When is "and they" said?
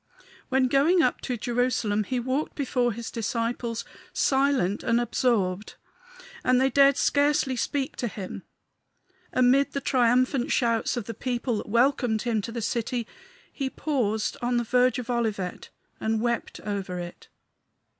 6.43-6.71